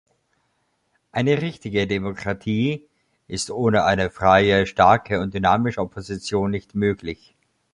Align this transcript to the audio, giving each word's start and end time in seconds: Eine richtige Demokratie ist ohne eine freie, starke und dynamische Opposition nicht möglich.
Eine 1.11 1.43
richtige 1.43 1.85
Demokratie 1.85 2.87
ist 3.27 3.51
ohne 3.51 3.83
eine 3.83 4.09
freie, 4.09 4.65
starke 4.65 5.19
und 5.21 5.35
dynamische 5.35 5.79
Opposition 5.81 6.49
nicht 6.49 6.73
möglich. 6.73 7.35